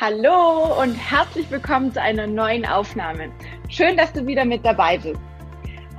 Hallo 0.00 0.80
und 0.80 0.94
herzlich 0.94 1.48
willkommen 1.50 1.92
zu 1.92 2.00
einer 2.00 2.26
neuen 2.26 2.64
Aufnahme. 2.66 3.30
Schön, 3.68 3.96
dass 3.96 4.12
du 4.12 4.26
wieder 4.26 4.44
mit 4.44 4.64
dabei 4.64 4.96
bist. 4.96 5.20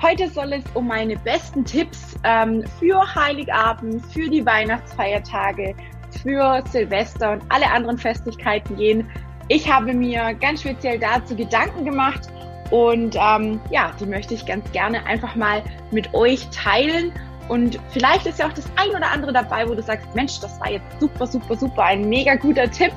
Heute 0.02 0.28
soll 0.30 0.52
es 0.54 0.64
um 0.74 0.88
meine 0.88 1.16
besten 1.16 1.64
Tipps 1.64 2.18
ähm, 2.24 2.66
für 2.80 3.16
Heiligabend, 3.16 4.04
für 4.08 4.28
die 4.30 4.44
Weihnachtsfeiertage, 4.46 5.76
für 6.24 6.64
Silvester 6.70 7.34
und 7.34 7.44
alle 7.50 7.70
anderen 7.70 7.98
Festlichkeiten 7.98 8.76
gehen. 8.76 9.08
Ich 9.48 9.72
habe 9.72 9.94
mir 9.94 10.34
ganz 10.34 10.62
speziell 10.62 10.98
dazu 11.00 11.36
Gedanken 11.36 11.86
gemacht 11.86 12.28
und 12.72 13.16
ähm, 13.16 13.62
ja, 13.70 13.92
die 14.00 14.08
möchte 14.08 14.34
ich 14.34 14.46
ganz 14.46 14.70
gerne 14.72 15.06
einfach 15.06 15.36
mal 15.36 15.62
mit 15.92 16.12
euch 16.16 16.50
teilen. 16.50 17.14
Und 17.48 17.80
vielleicht 17.90 18.26
ist 18.26 18.40
ja 18.40 18.48
auch 18.48 18.54
das 18.54 18.66
ein 18.78 18.90
oder 18.90 19.12
andere 19.12 19.34
dabei, 19.34 19.68
wo 19.68 19.76
du 19.76 19.84
sagst, 19.84 20.08
Mensch, 20.16 20.40
das 20.40 20.60
war 20.60 20.72
jetzt 20.72 21.00
super, 21.00 21.28
super, 21.28 21.56
super, 21.56 21.84
ein 21.84 22.10
mega 22.10 22.36
guter 22.36 22.70
Tipp. 22.72 22.92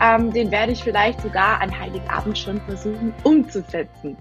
Ähm, 0.00 0.32
den 0.32 0.50
werde 0.50 0.72
ich 0.72 0.82
vielleicht 0.82 1.20
sogar 1.22 1.60
an 1.60 1.78
Heiligabend 1.78 2.38
schon 2.38 2.60
versuchen 2.62 3.14
umzusetzen. 3.24 4.16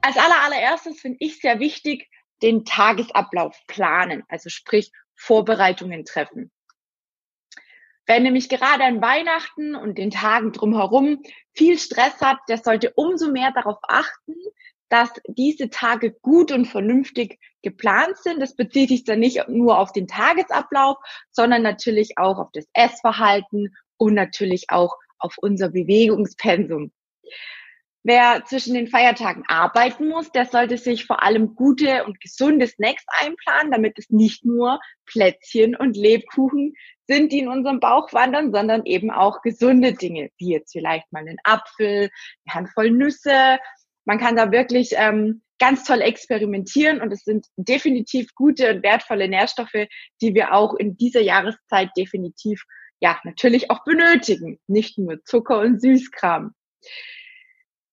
Als 0.00 0.16
aller, 0.16 0.42
allererstes 0.44 1.00
finde 1.00 1.18
ich 1.20 1.40
sehr 1.40 1.58
wichtig, 1.60 2.08
den 2.42 2.64
Tagesablauf 2.64 3.58
planen, 3.66 4.22
also 4.28 4.48
sprich 4.48 4.92
Vorbereitungen 5.14 6.04
treffen. 6.04 6.50
Wer 8.06 8.20
nämlich 8.20 8.48
gerade 8.48 8.84
an 8.84 9.02
Weihnachten 9.02 9.74
und 9.74 9.98
den 9.98 10.10
Tagen 10.10 10.52
drumherum 10.52 11.22
viel 11.52 11.78
Stress 11.78 12.20
hat, 12.20 12.38
der 12.48 12.58
sollte 12.58 12.92
umso 12.94 13.30
mehr 13.30 13.52
darauf 13.52 13.78
achten, 13.82 14.34
dass 14.88 15.10
diese 15.26 15.68
Tage 15.70 16.12
gut 16.12 16.52
und 16.52 16.66
vernünftig 16.66 17.40
geplant 17.62 18.16
sind. 18.18 18.40
Das 18.40 18.54
bezieht 18.54 18.90
sich 18.90 19.04
dann 19.04 19.18
nicht 19.18 19.48
nur 19.48 19.78
auf 19.78 19.92
den 19.92 20.06
Tagesablauf, 20.06 20.98
sondern 21.32 21.62
natürlich 21.62 22.16
auch 22.16 22.38
auf 22.38 22.50
das 22.52 22.66
Essverhalten 22.72 23.74
und 23.98 24.14
natürlich 24.14 24.66
auch 24.68 24.96
auf 25.18 25.36
unser 25.38 25.68
Bewegungspensum. 25.70 26.92
Wer 28.08 28.44
zwischen 28.44 28.74
den 28.74 28.86
Feiertagen 28.86 29.42
arbeiten 29.48 30.08
muss, 30.08 30.30
der 30.30 30.46
sollte 30.46 30.78
sich 30.78 31.06
vor 31.06 31.24
allem 31.24 31.56
gute 31.56 32.04
und 32.04 32.20
gesunde 32.20 32.68
Snacks 32.68 33.04
einplanen, 33.08 33.72
damit 33.72 33.98
es 33.98 34.10
nicht 34.10 34.44
nur 34.44 34.78
Plätzchen 35.06 35.74
und 35.74 35.96
Lebkuchen 35.96 36.74
sind, 37.08 37.32
die 37.32 37.40
in 37.40 37.48
unserem 37.48 37.80
Bauch 37.80 38.12
wandern, 38.12 38.52
sondern 38.52 38.86
eben 38.86 39.10
auch 39.10 39.42
gesunde 39.42 39.92
Dinge, 39.92 40.30
wie 40.38 40.52
jetzt 40.52 40.70
vielleicht 40.70 41.10
mal 41.12 41.18
einen 41.18 41.38
Apfel, 41.42 42.10
eine 42.44 42.54
Handvoll 42.54 42.92
Nüsse. 42.92 43.58
Man 44.04 44.18
kann 44.18 44.36
da 44.36 44.52
wirklich 44.52 44.90
ähm, 44.92 45.42
ganz 45.58 45.82
toll 45.82 46.00
experimentieren 46.00 47.00
und 47.00 47.12
es 47.12 47.24
sind 47.24 47.46
definitiv 47.56 48.32
gute 48.36 48.72
und 48.72 48.84
wertvolle 48.84 49.28
Nährstoffe, 49.28 49.88
die 50.20 50.32
wir 50.32 50.52
auch 50.52 50.74
in 50.74 50.96
dieser 50.96 51.22
Jahreszeit 51.22 51.90
definitiv 51.96 52.62
ja 53.00 53.18
natürlich 53.24 53.70
auch 53.70 53.84
benötigen, 53.84 54.58
nicht 54.66 54.98
nur 54.98 55.22
Zucker 55.24 55.60
und 55.60 55.80
Süßkram. 55.80 56.54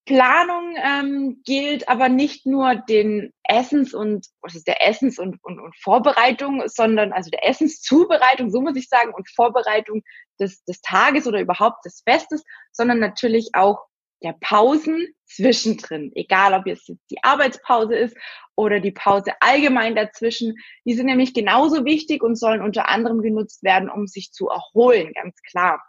Planung 0.06 0.76
ähm, 0.84 1.42
gilt 1.46 1.88
aber 1.88 2.10
nicht 2.10 2.46
nur 2.46 2.76
den 2.76 3.32
Essens- 3.44 3.94
und 3.94 4.28
was 4.42 4.56
ist 4.56 4.68
der 4.68 4.86
Essens- 4.86 5.18
und, 5.18 5.42
und, 5.44 5.62
und 5.62 5.78
Vorbereitung, 5.78 6.64
sondern 6.66 7.14
also 7.14 7.30
der 7.30 7.48
Essenszubereitung, 7.48 8.52
so 8.52 8.62
muss 8.62 8.76
ich 8.76 8.90
sagen, 8.90 9.14
und 9.14 9.30
Vorbereitung 9.34 10.04
des, 10.42 10.64
des 10.66 10.82
Tages 10.82 11.26
oder 11.26 11.40
überhaupt 11.40 11.86
des 11.86 12.02
Festes, 12.02 12.44
sondern 12.74 13.00
natürlich 13.00 13.52
auch 13.54 13.86
der 14.24 14.36
Pausen 14.40 15.08
zwischendrin, 15.26 16.12
egal 16.16 16.54
ob 16.54 16.66
jetzt 16.68 16.92
die 17.10 17.24
Arbeitspause 17.24 17.96
ist 17.96 18.18
oder 18.56 18.80
die 18.80 18.92
Pause 18.92 19.34
allgemein 19.40 19.96
dazwischen. 19.96 20.56
Die 20.86 20.94
sind 20.94 21.08
nämlich 21.08 21.34
genauso 21.34 21.86
wichtig 21.86 22.24
und 22.24 22.36
sollen 22.36 22.62
unter 22.62 22.90
anderem 22.90 23.22
genutzt 23.22 23.64
werden, 23.64 23.90
um 23.90 24.08
sich 24.08 24.32
zu 24.32 24.48
erholen, 24.50 25.12
ganz 25.14 25.42
klar 25.42 25.82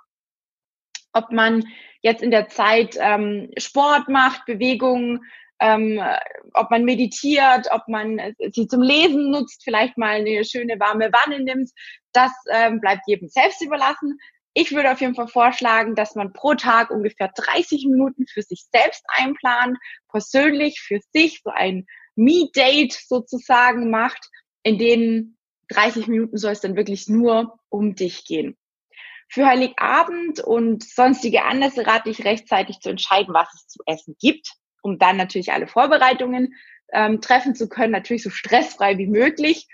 ob 1.15 1.31
man 1.31 1.65
jetzt 2.03 2.23
in 2.23 2.31
der 2.31 2.49
Zeit 2.49 2.99
ähm, 3.01 3.51
Sport 3.57 4.09
macht, 4.09 4.45
Bewegung, 4.45 5.21
ähm, 5.61 6.01
ob 6.53 6.71
man 6.71 6.85
meditiert, 6.85 7.69
ob 7.71 7.89
man 7.89 8.21
sie 8.53 8.67
zum 8.67 8.83
Lesen 8.83 9.31
nutzt, 9.31 9.63
vielleicht 9.65 9.97
mal 9.97 10.17
eine 10.17 10.45
schöne 10.45 10.79
warme 10.79 11.11
Wanne 11.13 11.41
nimmt, 11.41 11.71
das 12.13 12.33
ähm, 12.51 12.81
bleibt 12.81 13.03
jedem 13.07 13.29
selbst 13.29 13.63
überlassen. 13.63 14.19
Ich 14.55 14.73
würde 14.73 14.93
auf 14.93 15.01
jeden 15.01 15.17
Fall 15.17 15.27
vorschlagen, 15.27 15.97
dass 15.97 16.15
man 16.15 16.33
pro 16.33 16.55
Tag 16.55 16.91
ungefähr 16.91 17.29
30 17.35 17.87
Minuten 17.87 18.27
für 18.27 18.43
sich 18.43 18.65
selbst 18.73 19.05
einplant, 19.09 19.77
persönlich 20.09 20.81
für 20.81 21.01
sich 21.13 21.41
so 21.43 21.51
ein 21.51 21.87
Me-Date 22.15 22.93
sozusagen 22.93 23.91
macht, 23.91 24.31
in 24.63 24.79
denen 24.79 25.37
30 25.71 26.07
Minuten 26.07 26.37
soll 26.37 26.53
es 26.53 26.61
dann 26.61 26.77
wirklich 26.77 27.09
nur 27.09 27.59
um 27.69 27.97
dich 27.97 28.25
gehen. 28.25 28.57
Für 29.29 29.47
Heiligabend 29.47 30.41
und 30.41 30.85
sonstige 30.85 31.45
Anlässe 31.45 31.87
rate 31.87 32.11
ich 32.11 32.25
rechtzeitig 32.25 32.79
zu 32.79 32.91
entscheiden, 32.91 33.35
was 33.35 33.53
es 33.55 33.67
zu 33.67 33.81
essen 33.87 34.15
gibt, 34.21 34.53
um 34.83 34.99
dann 34.99 35.17
natürlich 35.17 35.53
alle 35.53 35.67
Vorbereitungen 35.67 36.55
ähm, 36.93 37.21
treffen 37.21 37.57
zu 37.57 37.69
können, 37.69 37.93
natürlich 37.93 38.23
so 38.23 38.31
stressfrei 38.31 38.99
wie 38.99 39.09
möglich. 39.09 39.67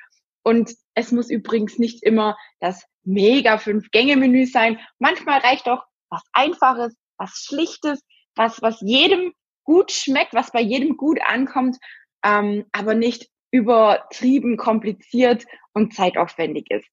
Und 0.43 0.75
es 0.95 1.13
muss 1.13 1.29
übrigens 1.29 1.79
nicht 1.79 2.03
immer 2.03 2.39
das 2.61 2.87
mega 3.05 3.59
Fünf-Gänge-Menü 3.59 4.47
sein. 4.47 4.79
Manchmal 4.99 5.41
reicht 5.41 5.69
auch 5.69 5.85
was 6.09 6.23
Einfaches, 6.33 6.97
was 7.17 7.45
Schlichtes, 7.47 8.03
was, 8.35 8.63
was 8.63 8.81
jedem 8.81 9.33
gut 9.65 9.93
schmeckt, 9.93 10.35
was 10.35 10.53
bei 10.53 10.61
jedem 10.61 10.97
gut 10.97 11.21
ankommt, 11.25 11.77
ähm, 12.25 12.67
aber 12.73 12.95
nicht 12.95 13.29
übertrieben 13.51 14.57
kompliziert 14.57 15.47
und 15.73 15.95
zeitaufwendig 15.95 16.71
ist. 16.71 16.91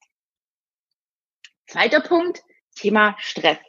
Zweiter 1.67 2.01
Punkt, 2.01 2.41
Thema 2.75 3.15
Stress. 3.19 3.59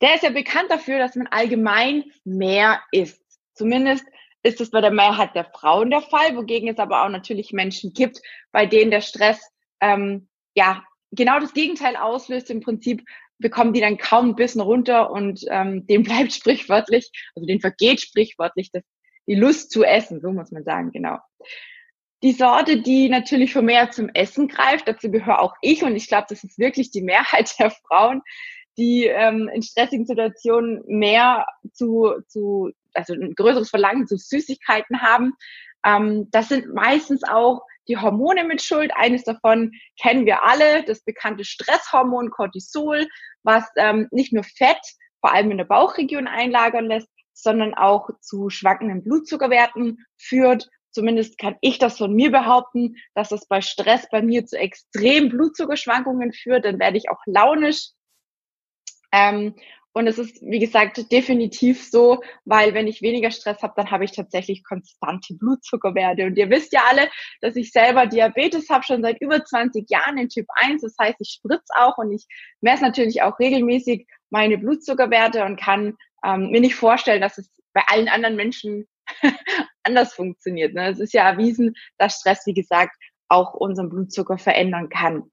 Der 0.00 0.14
ist 0.14 0.22
ja 0.22 0.30
bekannt 0.30 0.70
dafür, 0.70 0.98
dass 0.98 1.14
man 1.14 1.26
allgemein 1.26 2.04
mehr 2.24 2.82
isst. 2.92 3.22
Zumindest 3.54 4.04
ist 4.42 4.60
es 4.60 4.70
bei 4.70 4.80
der 4.80 4.90
Mehrheit 4.90 5.34
der 5.34 5.44
Frauen 5.44 5.90
der 5.90 6.02
Fall, 6.02 6.36
wogegen 6.36 6.68
es 6.68 6.78
aber 6.78 7.04
auch 7.04 7.08
natürlich 7.08 7.52
Menschen 7.52 7.92
gibt, 7.92 8.20
bei 8.52 8.66
denen 8.66 8.90
der 8.90 9.02
Stress 9.02 9.40
ähm, 9.80 10.28
ja 10.54 10.82
genau 11.12 11.40
das 11.40 11.54
Gegenteil 11.54 11.96
auslöst. 11.96 12.50
Im 12.50 12.60
Prinzip 12.60 13.04
bekommen 13.38 13.72
die 13.72 13.80
dann 13.80 13.98
kaum 13.98 14.30
ein 14.30 14.36
bisschen 14.36 14.60
runter 14.60 15.10
und 15.10 15.44
ähm, 15.48 15.86
dem 15.86 16.02
bleibt 16.04 16.32
sprichwörtlich, 16.32 17.10
also 17.34 17.46
den 17.46 17.60
vergeht 17.60 18.00
sprichwörtlich 18.00 18.70
das, 18.72 18.82
die 19.26 19.34
Lust 19.34 19.70
zu 19.70 19.84
essen, 19.84 20.20
so 20.20 20.32
muss 20.32 20.50
man 20.50 20.64
sagen, 20.64 20.90
genau. 20.92 21.18
Die 22.22 22.32
Sorte, 22.32 22.82
die 22.82 23.08
natürlich 23.08 23.52
für 23.52 23.62
mehr 23.62 23.90
zum 23.90 24.10
Essen 24.10 24.48
greift, 24.48 24.86
dazu 24.86 25.10
gehöre 25.10 25.40
auch 25.40 25.54
ich 25.62 25.82
und 25.82 25.96
ich 25.96 26.06
glaube, 26.06 26.26
das 26.28 26.44
ist 26.44 26.58
wirklich 26.58 26.90
die 26.90 27.02
Mehrheit 27.02 27.54
der 27.58 27.70
Frauen, 27.70 28.22
die 28.76 29.06
ähm, 29.06 29.50
in 29.52 29.62
stressigen 29.62 30.06
Situationen 30.06 30.82
mehr 30.86 31.46
zu, 31.72 32.12
zu, 32.28 32.70
also 32.94 33.14
ein 33.14 33.34
größeres 33.34 33.70
Verlangen 33.70 34.06
zu 34.06 34.16
Süßigkeiten 34.16 35.00
haben. 35.00 35.34
Ähm, 35.84 36.28
das 36.30 36.48
sind 36.48 36.74
meistens 36.74 37.22
auch 37.24 37.62
die 37.88 37.96
Hormone 37.96 38.44
mit 38.44 38.62
Schuld. 38.62 38.92
Eines 38.94 39.24
davon 39.24 39.72
kennen 40.00 40.26
wir 40.26 40.44
alle, 40.44 40.84
das 40.84 41.02
bekannte 41.02 41.44
Stresshormon 41.44 42.30
Cortisol, 42.30 43.08
was 43.42 43.64
ähm, 43.76 44.08
nicht 44.10 44.32
nur 44.32 44.44
Fett, 44.44 44.80
vor 45.20 45.32
allem 45.32 45.50
in 45.50 45.58
der 45.58 45.64
Bauchregion 45.64 46.26
einlagern 46.26 46.86
lässt, 46.86 47.08
sondern 47.34 47.74
auch 47.74 48.10
zu 48.20 48.50
schwankenden 48.50 49.02
Blutzuckerwerten 49.02 50.04
führt 50.18 50.68
zumindest 50.90 51.38
kann 51.38 51.56
ich 51.60 51.78
das 51.78 51.98
von 51.98 52.12
mir 52.12 52.30
behaupten, 52.30 52.96
dass 53.14 53.32
es 53.32 53.46
bei 53.46 53.60
Stress 53.60 54.08
bei 54.10 54.22
mir 54.22 54.46
zu 54.46 54.58
extremen 54.58 55.28
Blutzuckerschwankungen 55.28 56.32
führt, 56.32 56.64
dann 56.64 56.78
werde 56.78 56.98
ich 56.98 57.10
auch 57.10 57.20
launisch. 57.26 57.90
Ähm, 59.12 59.56
und 59.92 60.06
es 60.06 60.18
ist, 60.18 60.40
wie 60.42 60.60
gesagt, 60.60 61.10
definitiv 61.10 61.84
so, 61.84 62.22
weil 62.44 62.74
wenn 62.74 62.86
ich 62.86 63.02
weniger 63.02 63.30
Stress 63.30 63.62
habe, 63.62 63.74
dann 63.76 63.90
habe 63.90 64.04
ich 64.04 64.12
tatsächlich 64.12 64.62
konstante 64.62 65.34
Blutzuckerwerte. 65.34 66.26
Und 66.26 66.38
ihr 66.38 66.48
wisst 66.48 66.72
ja 66.72 66.82
alle, 66.88 67.08
dass 67.40 67.56
ich 67.56 67.72
selber 67.72 68.06
Diabetes 68.06 68.68
habe, 68.70 68.84
schon 68.84 69.02
seit 69.02 69.20
über 69.20 69.44
20 69.44 69.90
Jahren 69.90 70.16
in 70.18 70.28
Typ 70.28 70.46
1. 70.54 70.82
Das 70.82 70.94
heißt, 71.00 71.16
ich 71.18 71.30
spritze 71.30 71.72
auch 71.76 71.98
und 71.98 72.12
ich 72.12 72.26
messe 72.60 72.84
natürlich 72.84 73.22
auch 73.22 73.38
regelmäßig 73.40 74.06
meine 74.30 74.58
Blutzuckerwerte 74.58 75.44
und 75.44 75.58
kann 75.58 75.96
ähm, 76.24 76.50
mir 76.50 76.60
nicht 76.60 76.76
vorstellen, 76.76 77.20
dass 77.20 77.38
es 77.38 77.50
bei 77.72 77.82
allen 77.88 78.08
anderen 78.08 78.36
Menschen 78.36 78.86
anders 79.82 80.14
funktioniert. 80.14 80.72
Ne? 80.72 80.90
Es 80.90 81.00
ist 81.00 81.14
ja 81.14 81.28
erwiesen, 81.28 81.74
dass 81.98 82.20
Stress, 82.20 82.46
wie 82.46 82.54
gesagt, 82.54 82.94
auch 83.28 83.54
unseren 83.54 83.90
Blutzucker 83.90 84.38
verändern 84.38 84.88
kann. 84.88 85.30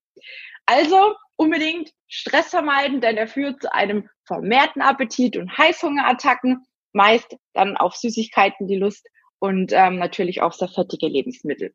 Also 0.66 1.16
unbedingt 1.38 1.94
Stress 2.08 2.50
vermeiden, 2.50 3.00
denn 3.00 3.16
er 3.16 3.28
führt 3.28 3.62
zu 3.62 3.74
einem 3.74 4.10
vermehrten 4.26 4.82
Appetit 4.82 5.38
und 5.38 5.58
Heißhungerattacken, 5.58 6.66
meist 6.92 7.38
dann 7.54 7.78
auf 7.78 7.96
Süßigkeiten 7.96 8.68
die 8.68 8.78
Lust 8.78 9.08
und 9.40 9.72
ähm, 9.72 9.98
natürlich 9.98 10.42
auch 10.42 10.54
sehr 10.54 10.68
fettige 10.68 11.08
Lebensmittel. 11.08 11.74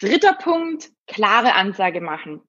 Dritter 0.00 0.34
Punkt, 0.34 0.90
klare 1.06 1.54
Ansage 1.54 2.00
machen. 2.00 2.42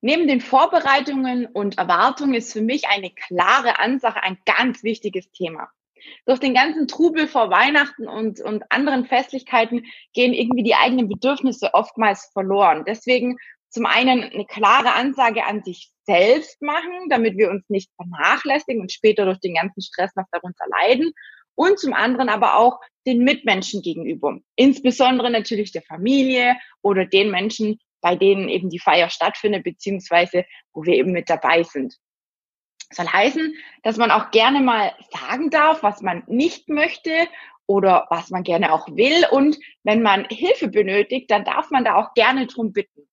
Neben 0.00 0.28
den 0.28 0.40
Vorbereitungen 0.40 1.46
und 1.46 1.78
Erwartungen 1.78 2.34
ist 2.34 2.52
für 2.52 2.62
mich 2.62 2.88
eine 2.88 3.10
klare 3.10 3.78
Ansage 3.78 4.22
ein 4.22 4.38
ganz 4.46 4.84
wichtiges 4.84 5.30
Thema. 5.32 5.68
Durch 6.26 6.38
den 6.38 6.54
ganzen 6.54 6.86
Trubel 6.86 7.26
vor 7.26 7.50
Weihnachten 7.50 8.06
und, 8.06 8.40
und 8.40 8.64
anderen 8.70 9.04
Festlichkeiten 9.04 9.84
gehen 10.14 10.32
irgendwie 10.32 10.62
die 10.62 10.76
eigenen 10.76 11.08
Bedürfnisse 11.08 11.74
oftmals 11.74 12.30
verloren. 12.32 12.84
Deswegen 12.86 13.36
zum 13.70 13.86
einen 13.86 14.24
eine 14.24 14.46
klare 14.46 14.94
Ansage 14.94 15.44
an 15.44 15.62
sich 15.62 15.90
selbst 16.04 16.60
machen, 16.62 17.08
damit 17.10 17.36
wir 17.36 17.50
uns 17.50 17.68
nicht 17.68 17.90
vernachlässigen 17.96 18.80
und 18.80 18.92
später 18.92 19.24
durch 19.24 19.40
den 19.40 19.54
ganzen 19.54 19.82
Stress 19.82 20.14
noch 20.16 20.26
darunter 20.32 20.64
leiden. 20.80 21.12
Und 21.54 21.78
zum 21.78 21.92
anderen 21.92 22.28
aber 22.28 22.56
auch 22.56 22.78
den 23.06 23.24
Mitmenschen 23.24 23.82
gegenüber. 23.82 24.38
Insbesondere 24.54 25.30
natürlich 25.30 25.72
der 25.72 25.82
Familie 25.82 26.56
oder 26.82 27.04
den 27.04 27.30
Menschen, 27.30 27.78
bei 28.00 28.14
denen 28.14 28.48
eben 28.48 28.70
die 28.70 28.78
Feier 28.78 29.10
stattfindet, 29.10 29.64
beziehungsweise 29.64 30.44
wo 30.72 30.84
wir 30.84 30.94
eben 30.94 31.10
mit 31.10 31.28
dabei 31.28 31.64
sind. 31.64 31.96
Das 32.90 32.98
soll 32.98 33.08
heißen, 33.08 33.54
dass 33.82 33.96
man 33.96 34.10
auch 34.10 34.30
gerne 34.30 34.60
mal 34.60 34.94
sagen 35.10 35.50
darf, 35.50 35.82
was 35.82 36.00
man 36.00 36.22
nicht 36.26 36.68
möchte 36.68 37.26
oder 37.66 38.06
was 38.08 38.30
man 38.30 38.44
gerne 38.44 38.72
auch 38.72 38.86
will. 38.88 39.26
Und 39.30 39.58
wenn 39.82 40.00
man 40.00 40.26
Hilfe 40.30 40.68
benötigt, 40.68 41.30
dann 41.30 41.44
darf 41.44 41.70
man 41.70 41.84
da 41.84 41.96
auch 41.96 42.14
gerne 42.14 42.46
drum 42.46 42.72
bitten. 42.72 43.07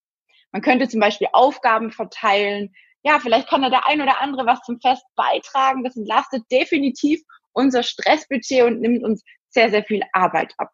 Man 0.55 0.61
könnte 0.61 0.87
zum 0.87 1.01
Beispiel 1.01 1.27
Aufgaben 1.33 1.91
verteilen. 1.91 2.73
Ja, 3.03 3.19
vielleicht 3.19 3.49
kann 3.49 3.61
da 3.61 3.69
der 3.69 3.87
ein 3.87 3.99
oder 3.99 4.21
andere 4.21 4.45
was 4.45 4.61
zum 4.61 4.79
Fest 4.79 5.03
beitragen. 5.17 5.83
Das 5.83 5.97
entlastet 5.97 6.43
definitiv 6.49 7.19
unser 7.51 7.83
Stressbudget 7.83 8.63
und 8.63 8.79
nimmt 8.79 9.03
uns 9.03 9.21
sehr, 9.49 9.69
sehr 9.69 9.83
viel 9.83 10.01
Arbeit 10.13 10.53
ab. 10.57 10.69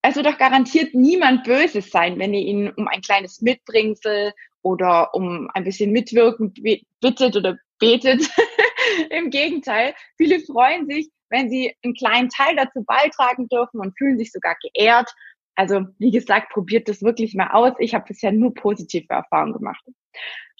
Es 0.00 0.14
wird 0.14 0.26
doch 0.26 0.38
garantiert 0.38 0.94
niemand 0.94 1.42
Böses 1.42 1.90
sein, 1.90 2.20
wenn 2.20 2.32
ihr 2.32 2.46
ihn 2.46 2.70
um 2.76 2.86
ein 2.86 3.00
kleines 3.00 3.42
Mitbringsel 3.42 4.32
oder 4.62 5.12
um 5.12 5.50
ein 5.54 5.64
bisschen 5.64 5.90
Mitwirken 5.90 6.52
bittet 6.52 7.34
oder 7.34 7.58
betet. 7.80 8.30
Im 9.10 9.30
Gegenteil, 9.30 9.92
viele 10.16 10.38
freuen 10.38 10.86
sich, 10.88 11.10
wenn 11.30 11.50
sie 11.50 11.74
einen 11.82 11.94
kleinen 11.94 12.28
Teil 12.28 12.54
dazu 12.54 12.84
beitragen 12.84 13.48
dürfen 13.48 13.80
und 13.80 13.98
fühlen 13.98 14.18
sich 14.18 14.30
sogar 14.30 14.54
geehrt. 14.62 15.12
Also 15.58 15.86
wie 15.98 16.12
gesagt, 16.12 16.52
probiert 16.52 16.88
das 16.88 17.02
wirklich 17.02 17.34
mal 17.34 17.50
aus. 17.50 17.72
Ich 17.80 17.92
habe 17.92 18.04
bisher 18.06 18.30
nur 18.30 18.54
positive 18.54 19.12
Erfahrungen 19.12 19.54
gemacht. 19.54 19.84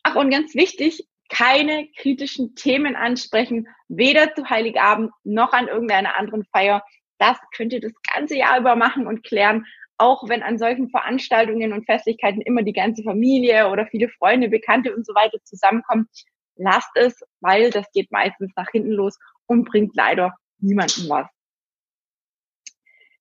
Ach, 0.03 0.17
und 0.17 0.29
ganz 0.29 0.57
wichtig, 0.57 1.07
keine 1.29 1.89
kritischen 1.97 2.57
Themen 2.57 2.97
ansprechen, 2.97 3.69
weder 3.87 4.35
zu 4.35 4.51
Heiligabend 4.51 5.13
noch 5.23 5.53
an 5.53 5.69
irgendeiner 5.69 6.17
anderen 6.19 6.45
Feier. 6.47 6.83
Das 7.19 7.39
könnt 7.55 7.73
ihr 7.73 7.81
das 7.81 7.93
ganze 8.13 8.37
Jahr 8.37 8.59
über 8.59 8.75
machen 8.75 9.07
und 9.07 9.23
klären, 9.23 9.67
auch 9.99 10.29
wenn 10.29 10.43
an 10.43 10.59
solchen 10.59 10.91
Veranstaltungen 10.91 11.73
und 11.73 11.85
Festlichkeiten 11.85 12.41
immer 12.41 12.65
die 12.65 12.73
ganze 12.73 13.05
Familie 13.05 13.69
oder 13.71 13.87
viele 13.87 14.09
Freunde, 14.09 14.49
Bekannte 14.49 14.97
und 14.97 15.07
so 15.07 15.15
weiter 15.15 15.39
zusammenkommen. 15.45 16.09
Lasst 16.57 16.91
es, 16.97 17.23
weil 17.39 17.71
das 17.71 17.89
geht 17.93 18.11
meistens 18.11 18.51
nach 18.57 18.71
hinten 18.73 18.91
los 18.91 19.17
und 19.47 19.63
bringt 19.65 19.95
leider 19.95 20.35
niemandem 20.59 21.09
was. 21.09 21.29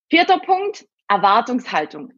Vierter 0.10 0.40
Punkt, 0.40 0.88
Erwartungshaltung. 1.08 2.14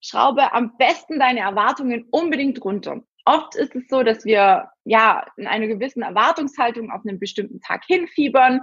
Schraube 0.00 0.52
am 0.52 0.76
besten 0.76 1.18
deine 1.18 1.40
Erwartungen 1.40 2.06
unbedingt 2.10 2.62
runter. 2.64 3.02
Oft 3.24 3.54
ist 3.54 3.74
es 3.74 3.88
so, 3.88 4.02
dass 4.02 4.24
wir 4.24 4.68
ja 4.84 5.26
in 5.36 5.46
einer 5.46 5.66
gewissen 5.66 6.02
Erwartungshaltung 6.02 6.90
auf 6.90 7.00
einen 7.06 7.18
bestimmten 7.18 7.60
Tag 7.60 7.84
hinfiebern. 7.86 8.60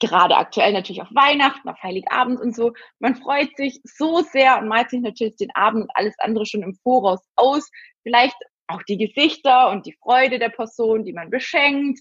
Gerade 0.00 0.36
aktuell 0.36 0.72
natürlich 0.72 1.02
auf 1.02 1.14
Weihnachten, 1.14 1.68
auf 1.68 1.82
Heiligabend 1.82 2.40
und 2.40 2.56
so. 2.56 2.72
Man 2.98 3.16
freut 3.16 3.54
sich 3.56 3.80
so 3.84 4.22
sehr 4.22 4.58
und 4.58 4.68
malt 4.68 4.90
sich 4.90 5.00
natürlich 5.00 5.36
den 5.36 5.54
Abend 5.54 5.82
und 5.82 5.90
alles 5.94 6.18
andere 6.18 6.46
schon 6.46 6.62
im 6.62 6.74
Voraus 6.74 7.20
aus. 7.36 7.70
Vielleicht 8.02 8.36
auch 8.66 8.82
die 8.82 8.96
Gesichter 8.96 9.70
und 9.70 9.84
die 9.84 9.96
Freude 10.02 10.38
der 10.38 10.48
Person, 10.48 11.04
die 11.04 11.12
man 11.12 11.30
beschenkt. 11.30 12.00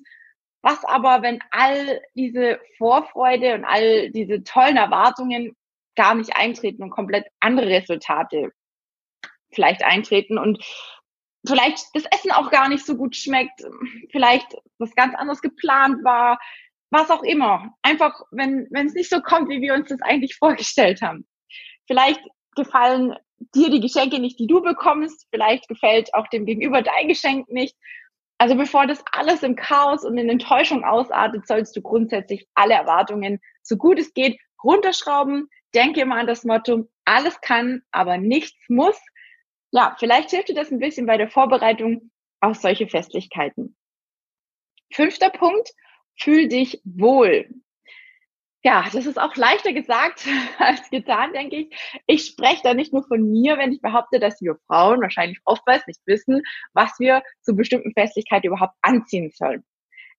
Was 0.62 0.84
aber, 0.86 1.22
wenn 1.22 1.40
all 1.52 2.02
diese 2.16 2.60
Vorfreude 2.78 3.54
und 3.54 3.66
all 3.66 4.10
diese 4.12 4.44
tollen 4.44 4.78
Erwartungen 4.78 5.56
gar 5.96 6.16
nicht 6.16 6.36
eintreten 6.36 6.84
und 6.84 6.90
komplett 6.90 7.26
andere 7.40 7.68
Resultate 7.68 8.52
vielleicht 9.54 9.84
eintreten 9.84 10.38
und 10.38 10.64
vielleicht 11.48 11.86
das 11.94 12.06
Essen 12.12 12.32
auch 12.32 12.52
gar 12.52 12.70
nicht 12.70 12.86
so 12.86 12.96
gut 12.96 13.16
schmeckt, 13.16 13.64
vielleicht 14.12 14.56
was 14.78 14.96
ganz 14.96 15.16
anderes 15.16 15.42
geplant 15.42 16.04
war, 16.04 16.40
was 16.90 17.10
auch 17.10 17.24
immer. 17.24 17.74
Einfach, 17.82 18.22
wenn 18.32 18.68
wenn 18.72 18.88
es 18.88 18.94
nicht 18.94 19.10
so 19.10 19.22
kommt, 19.22 19.50
wie 19.50 19.62
wir 19.62 19.74
uns 19.74 19.90
das 19.90 20.02
eigentlich 20.02 20.36
vorgestellt 20.40 21.02
haben. 21.02 21.26
Vielleicht 21.88 22.22
gefallen 22.56 23.16
dir 23.54 23.70
die 23.70 23.82
Geschenke 23.82 24.20
nicht, 24.20 24.40
die 24.40 24.48
du 24.48 24.62
bekommst, 24.62 25.28
vielleicht 25.30 25.68
gefällt 25.68 26.14
auch 26.14 26.28
dem 26.28 26.46
Gegenüber 26.46 26.82
dein 26.82 27.08
Geschenk 27.08 27.50
nicht. 27.50 27.76
Also 28.38 28.56
bevor 28.56 28.86
das 28.88 29.04
alles 29.12 29.44
im 29.44 29.56
Chaos 29.56 30.04
und 30.04 30.18
in 30.18 30.30
Enttäuschung 30.30 30.84
ausartet, 30.84 31.48
sollst 31.48 31.76
du 31.76 31.82
grundsätzlich 31.82 32.48
alle 32.54 32.74
Erwartungen, 32.74 33.40
so 33.62 33.78
gut 33.78 34.00
es 34.00 34.14
geht, 34.14 34.40
runterschrauben. 34.64 35.50
Denke 35.76 36.02
immer 36.02 36.16
an 36.16 36.28
das 36.28 36.44
Motto, 36.44 36.90
alles 37.04 37.40
kann, 37.42 37.84
aber 37.92 38.18
nichts 38.18 38.58
muss 38.70 39.00
ja, 39.76 39.94
vielleicht 40.00 40.30
hilft 40.30 40.48
dir 40.48 40.56
das 40.56 40.72
ein 40.72 40.80
bisschen 40.80 41.06
bei 41.06 41.18
der 41.18 41.30
Vorbereitung 41.30 42.10
auf 42.40 42.56
solche 42.56 42.88
Festlichkeiten. 42.88 43.76
Fünfter 44.94 45.30
Punkt, 45.30 45.70
fühl 46.18 46.48
dich 46.48 46.82
wohl. 46.86 47.50
Ja, 48.64 48.88
das 48.94 49.06
ist 49.06 49.20
auch 49.20 49.36
leichter 49.36 49.74
gesagt 49.74 50.26
als 50.60 50.90
getan, 50.92 51.34
denke 51.34 51.58
ich. 51.58 52.02
Ich 52.08 52.26
spreche 52.26 52.62
da 52.64 52.74
nicht 52.74 52.94
nur 52.94 53.06
von 53.06 53.30
mir, 53.30 53.58
wenn 53.58 53.74
ich 53.74 53.82
behaupte, 53.82 54.20
dass 54.20 54.42
wir 54.42 54.56
Frauen 54.66 55.02
wahrscheinlich 55.02 55.40
oftmals 55.44 55.86
nicht 55.88 56.00
wissen, 56.06 56.42
was 56.72 56.98
wir 56.98 57.22
zu 57.42 57.54
bestimmten 57.54 57.92
Festlichkeiten 57.92 58.48
überhaupt 58.48 58.76
anziehen 58.82 59.30
sollen. 59.32 59.66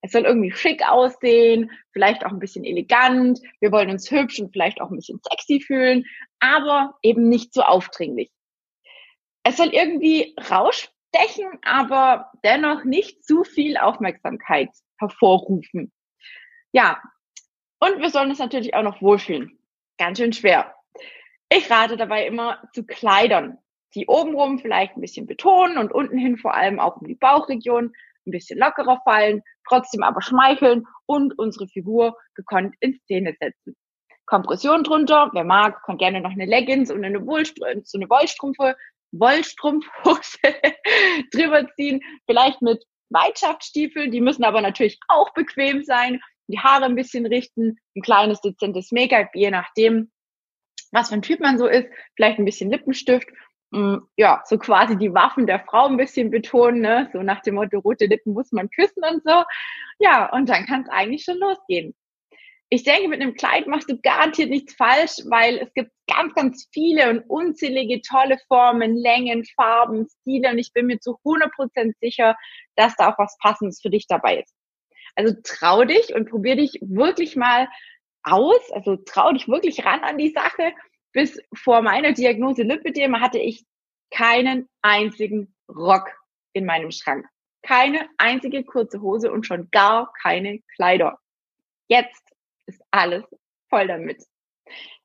Es 0.01 0.11
soll 0.11 0.23
irgendwie 0.23 0.51
schick 0.51 0.87
aussehen, 0.87 1.71
vielleicht 1.91 2.25
auch 2.25 2.31
ein 2.31 2.39
bisschen 2.39 2.63
elegant. 2.63 3.39
Wir 3.59 3.71
wollen 3.71 3.89
uns 3.89 4.09
hübsch 4.11 4.39
und 4.39 4.51
vielleicht 4.51 4.79
auch 4.79 4.89
ein 4.89 4.95
bisschen 4.95 5.19
sexy 5.29 5.59
fühlen, 5.59 6.05
aber 6.39 6.97
eben 7.01 7.29
nicht 7.29 7.53
so 7.53 7.61
aufdringlich. 7.61 8.31
Es 9.43 9.57
soll 9.57 9.69
irgendwie 9.69 10.35
rausstechen, 10.49 11.59
aber 11.63 12.31
dennoch 12.43 12.83
nicht 12.83 13.25
zu 13.25 13.43
viel 13.43 13.77
Aufmerksamkeit 13.77 14.69
hervorrufen. 14.99 15.91
Ja, 16.73 17.01
und 17.79 17.99
wir 17.99 18.09
sollen 18.09 18.29
uns 18.29 18.39
natürlich 18.39 18.73
auch 18.75 18.83
noch 18.83 19.01
wohlfühlen. 19.01 19.57
Ganz 19.97 20.19
schön 20.19 20.33
schwer. 20.33 20.75
Ich 21.49 21.71
rate 21.71 21.95
dabei 21.97 22.27
immer 22.27 22.61
zu 22.73 22.85
Kleidern, 22.85 23.57
die 23.95 24.07
obenrum 24.07 24.59
vielleicht 24.59 24.97
ein 24.97 25.01
bisschen 25.01 25.27
betonen 25.27 25.77
und 25.77 25.91
unten 25.91 26.17
hin 26.17 26.37
vor 26.37 26.53
allem 26.53 26.79
auch 26.79 26.97
um 26.97 27.07
die 27.07 27.15
Bauchregion 27.15 27.93
ein 28.27 28.31
bisschen 28.31 28.59
lockerer 28.59 29.01
fallen, 29.03 29.41
trotzdem 29.67 30.03
aber 30.03 30.21
schmeicheln 30.21 30.85
und 31.05 31.37
unsere 31.37 31.67
Figur 31.67 32.17
gekonnt 32.35 32.75
in 32.79 32.99
Szene 33.03 33.35
setzen. 33.39 33.75
Kompression 34.25 34.83
drunter, 34.83 35.29
wer 35.33 35.45
mag, 35.45 35.81
kann 35.83 35.97
gerne 35.97 36.21
noch 36.21 36.31
eine 36.31 36.45
Leggings 36.45 36.91
und 36.91 37.03
eine, 37.03 37.25
Wollstr 37.25 37.65
so 37.83 37.97
eine 37.97 38.09
Wollstrümpfe 38.09 38.75
Wollstrumpfhose 39.11 40.37
drüber 41.31 41.67
ziehen, 41.75 42.01
vielleicht 42.25 42.61
mit 42.61 42.83
Weitschaftsstiefeln, 43.09 44.11
die 44.11 44.21
müssen 44.21 44.43
aber 44.43 44.61
natürlich 44.61 44.99
auch 45.07 45.33
bequem 45.33 45.83
sein, 45.83 46.19
die 46.47 46.59
Haare 46.59 46.85
ein 46.85 46.95
bisschen 46.95 47.25
richten, 47.25 47.77
ein 47.95 48.01
kleines 48.01 48.41
dezentes 48.41 48.91
Make-up, 48.91 49.29
je 49.33 49.51
nachdem, 49.51 50.11
was 50.91 51.09
für 51.09 51.15
ein 51.15 51.21
Typ 51.21 51.39
man 51.39 51.57
so 51.57 51.67
ist, 51.67 51.87
vielleicht 52.15 52.39
ein 52.39 52.45
bisschen 52.45 52.69
Lippenstift, 52.69 53.27
ja, 54.15 54.41
so 54.45 54.57
quasi 54.57 54.97
die 54.97 55.13
Waffen 55.13 55.45
der 55.45 55.59
Frau 55.59 55.87
ein 55.87 55.97
bisschen 55.97 56.31
betonen, 56.31 56.81
ne? 56.81 57.09
so 57.11 57.21
nach 57.21 57.41
dem 57.41 57.55
Motto, 57.55 57.79
rote 57.79 58.05
Lippen 58.05 58.33
muss 58.33 58.51
man 58.51 58.69
küssen 58.69 59.03
und 59.03 59.21
so. 59.23 59.43
Ja, 59.99 60.31
und 60.31 60.47
dann 60.47 60.65
kann 60.65 60.83
es 60.83 60.89
eigentlich 60.89 61.23
schon 61.23 61.37
losgehen 61.37 61.93
ich 62.69 62.83
denke, 62.83 63.07
mit 63.07 63.21
einem 63.21 63.35
Kleid 63.35 63.67
machst 63.67 63.89
du 63.89 63.97
garantiert 64.01 64.49
nichts 64.49 64.73
falsch, 64.73 65.21
weil 65.29 65.57
es 65.57 65.73
gibt 65.73 65.91
ganz, 66.07 66.33
ganz 66.33 66.67
viele 66.73 67.09
und 67.09 67.19
unzählige 67.29 68.01
tolle 68.01 68.37
Formen, 68.47 68.97
Längen, 68.97 69.45
Farben, 69.55 70.07
Stile 70.21 70.51
und 70.51 70.57
ich 70.57 70.73
bin 70.73 70.87
mir 70.87 70.99
zu 70.99 71.17
100% 71.23 71.93
sicher, 72.01 72.35
dass 72.75 72.95
da 72.97 73.09
auch 73.09 73.17
was 73.17 73.37
Passendes 73.41 73.79
für 73.81 73.89
dich 73.89 74.07
dabei 74.07 74.39
ist. 74.39 74.53
Also 75.15 75.33
trau 75.43 75.85
dich 75.85 76.13
und 76.13 76.29
probier 76.29 76.57
dich 76.57 76.79
wirklich 76.81 77.35
mal 77.35 77.69
aus, 78.23 78.71
also 78.71 78.97
trau 78.97 79.31
dich 79.31 79.47
wirklich 79.47 79.85
ran 79.85 80.01
an 80.01 80.17
die 80.17 80.31
Sache. 80.31 80.73
Bis 81.17 81.41
vor 81.51 81.81
meiner 81.81 82.11
Diagnose 82.11 82.61
Lipödem 82.61 83.19
hatte 83.19 83.39
ich 83.39 83.65
keinen 84.11 84.69
einzigen 84.83 85.51
Rock 85.67 86.11
in 86.53 86.63
meinem 86.63 86.91
Schrank. 86.91 87.25
Keine 87.63 88.07
einzige 88.19 88.63
kurze 88.63 89.01
Hose 89.01 89.31
und 89.31 89.47
schon 89.47 89.67
gar 89.71 90.13
keine 90.21 90.59
Kleider. 90.75 91.17
Jetzt 91.87 92.21
ist 92.67 92.83
alles 92.91 93.23
voll 93.67 93.87
damit. 93.87 94.23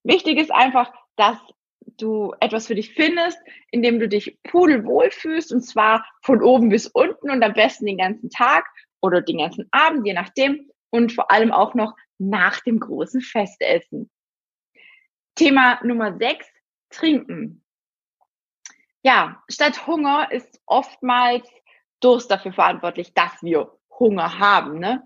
Wichtig 0.02 0.38
ist 0.38 0.52
einfach, 0.52 0.92
dass 1.16 1.38
du 1.96 2.34
etwas 2.40 2.66
für 2.66 2.74
dich 2.74 2.92
findest, 2.92 3.38
in 3.70 3.82
dem 3.82 3.98
du 3.98 4.06
dich 4.06 4.36
pudelwohl 4.42 5.10
fühlst 5.10 5.50
und 5.50 5.62
zwar 5.62 6.04
von 6.20 6.42
oben 6.42 6.68
bis 6.68 6.88
unten 6.88 7.30
und 7.30 7.42
am 7.42 7.54
besten 7.54 7.86
den 7.86 7.96
ganzen 7.96 8.28
Tag 8.28 8.66
oder 9.00 9.22
den 9.22 9.38
ganzen 9.38 9.66
Abend, 9.70 10.06
je 10.06 10.12
nachdem 10.12 10.70
und 10.90 11.10
vor 11.10 11.30
allem 11.30 11.52
auch 11.52 11.72
noch 11.72 11.96
nach 12.18 12.60
dem 12.60 12.80
großen 12.80 13.22
Festessen. 13.22 14.10
Thema 15.34 15.80
Nummer 15.82 16.16
6, 16.16 16.46
trinken. 16.90 17.64
Ja, 19.02 19.42
statt 19.48 19.86
Hunger 19.86 20.30
ist 20.30 20.60
oftmals 20.66 21.48
Durst 22.00 22.30
dafür 22.30 22.52
verantwortlich, 22.52 23.14
dass 23.14 23.42
wir 23.42 23.70
Hunger 23.98 24.38
haben. 24.38 24.78
Ne? 24.78 25.02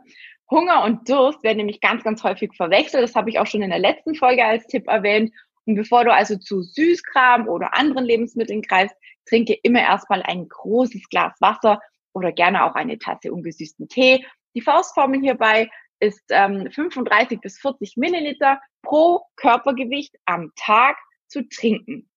Hunger 0.50 0.84
und 0.84 1.08
Durst 1.08 1.42
werden 1.42 1.58
nämlich 1.58 1.80
ganz, 1.80 2.04
ganz 2.04 2.22
häufig 2.22 2.54
verwechselt. 2.54 3.02
Das 3.02 3.14
habe 3.14 3.30
ich 3.30 3.38
auch 3.38 3.46
schon 3.46 3.62
in 3.62 3.70
der 3.70 3.78
letzten 3.78 4.14
Folge 4.14 4.44
als 4.44 4.66
Tipp 4.66 4.86
erwähnt. 4.88 5.32
Und 5.64 5.74
bevor 5.74 6.04
du 6.04 6.12
also 6.12 6.36
zu 6.36 6.62
Süßkram 6.62 7.48
oder 7.48 7.76
anderen 7.76 8.04
Lebensmitteln 8.04 8.62
greifst, 8.62 8.96
trinke 9.26 9.54
immer 9.62 9.80
erstmal 9.80 10.22
ein 10.22 10.48
großes 10.48 11.08
Glas 11.08 11.34
Wasser 11.40 11.80
oder 12.12 12.32
gerne 12.32 12.64
auch 12.64 12.74
eine 12.74 12.98
Tasse 12.98 13.32
ungesüßten 13.32 13.88
Tee. 13.88 14.24
Die 14.54 14.60
Faustformel 14.60 15.20
hierbei 15.20 15.68
ist 16.00 16.24
ähm, 16.30 16.70
35 16.70 17.40
bis 17.40 17.58
40 17.58 17.96
Milliliter 17.96 18.60
pro 18.82 19.22
Körpergewicht 19.36 20.14
am 20.26 20.52
Tag 20.56 20.96
zu 21.28 21.48
trinken. 21.48 22.08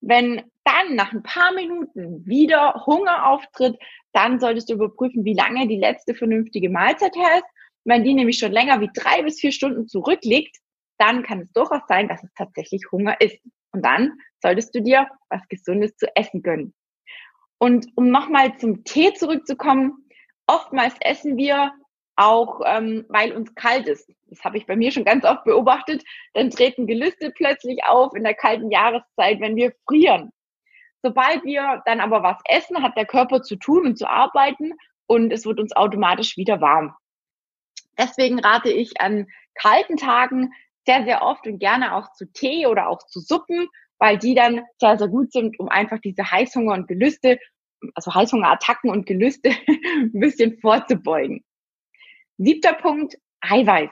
Wenn 0.00 0.42
dann 0.64 0.94
nach 0.94 1.12
ein 1.12 1.22
paar 1.22 1.52
Minuten 1.52 2.24
wieder 2.26 2.84
Hunger 2.86 3.26
auftritt, 3.26 3.76
dann 4.12 4.38
solltest 4.38 4.68
du 4.68 4.74
überprüfen, 4.74 5.24
wie 5.24 5.34
lange 5.34 5.66
die 5.66 5.78
letzte 5.78 6.14
vernünftige 6.14 6.70
Mahlzeit 6.70 7.16
her 7.16 7.38
ist. 7.38 7.46
Wenn 7.84 8.04
die 8.04 8.14
nämlich 8.14 8.38
schon 8.38 8.52
länger 8.52 8.80
wie 8.80 8.90
drei 8.94 9.22
bis 9.22 9.40
vier 9.40 9.52
Stunden 9.52 9.88
zurückliegt, 9.88 10.56
dann 10.98 11.22
kann 11.22 11.40
es 11.40 11.52
durchaus 11.52 11.82
sein, 11.88 12.08
dass 12.08 12.22
es 12.22 12.32
tatsächlich 12.34 12.82
Hunger 12.92 13.20
ist. 13.20 13.38
Und 13.72 13.84
dann 13.84 14.12
solltest 14.42 14.74
du 14.74 14.82
dir 14.82 15.08
was 15.28 15.46
Gesundes 15.48 15.96
zu 15.96 16.06
essen 16.16 16.42
gönnen. 16.42 16.74
Und 17.58 17.86
um 17.96 18.10
nochmal 18.10 18.56
zum 18.58 18.84
Tee 18.84 19.12
zurückzukommen, 19.14 20.08
oftmals 20.46 20.94
essen 21.00 21.36
wir 21.36 21.72
auch, 22.18 22.60
ähm, 22.66 23.06
weil 23.08 23.32
uns 23.32 23.54
kalt 23.54 23.86
ist. 23.86 24.12
Das 24.26 24.44
habe 24.44 24.58
ich 24.58 24.66
bei 24.66 24.76
mir 24.76 24.90
schon 24.90 25.04
ganz 25.04 25.24
oft 25.24 25.44
beobachtet. 25.44 26.04
Dann 26.34 26.50
treten 26.50 26.86
Gelüste 26.86 27.30
plötzlich 27.30 27.84
auf 27.84 28.14
in 28.14 28.24
der 28.24 28.34
kalten 28.34 28.70
Jahreszeit, 28.70 29.40
wenn 29.40 29.56
wir 29.56 29.72
frieren. 29.86 30.32
Sobald 31.02 31.44
wir 31.44 31.80
dann 31.86 32.00
aber 32.00 32.22
was 32.22 32.38
essen, 32.48 32.82
hat 32.82 32.96
der 32.96 33.06
Körper 33.06 33.42
zu 33.42 33.56
tun 33.56 33.86
und 33.86 33.98
zu 33.98 34.08
arbeiten 34.08 34.72
und 35.06 35.32
es 35.32 35.46
wird 35.46 35.60
uns 35.60 35.74
automatisch 35.74 36.36
wieder 36.36 36.60
warm. 36.60 36.94
Deswegen 37.96 38.40
rate 38.40 38.70
ich 38.70 39.00
an 39.00 39.26
kalten 39.54 39.96
Tagen 39.96 40.52
sehr, 40.86 41.04
sehr 41.04 41.22
oft 41.22 41.46
und 41.46 41.58
gerne 41.58 41.94
auch 41.94 42.12
zu 42.12 42.30
Tee 42.32 42.66
oder 42.66 42.88
auch 42.88 43.06
zu 43.06 43.20
Suppen, 43.20 43.68
weil 43.98 44.18
die 44.18 44.34
dann 44.34 44.62
sehr, 44.80 44.98
sehr 44.98 45.08
gut 45.08 45.32
sind, 45.32 45.58
um 45.60 45.68
einfach 45.68 45.98
diese 46.00 46.30
Heißhunger 46.30 46.74
und 46.74 46.88
Gelüste, 46.88 47.38
also 47.94 48.14
Heißhungerattacken 48.14 48.90
und 48.90 49.06
Gelüste 49.06 49.50
ein 49.68 50.18
bisschen 50.18 50.58
vorzubeugen. 50.60 51.44
Siebter 52.38 52.74
Punkt, 52.74 53.16
Eiweiß. 53.40 53.90